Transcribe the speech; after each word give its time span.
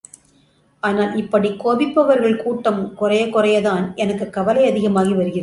ஆனால் 0.83 1.15
இப்படிக் 1.15 1.69
கோபிப்பவர்கள் 1.69 2.43
கூட்டம் 2.43 2.93
குறைய 2.93 3.25
குறையத்தான் 3.25 3.95
எனக்குக் 3.95 4.33
கவலை 4.33 4.69
அதிகமாகி 4.69 5.13
வருகிறது. 5.13 5.39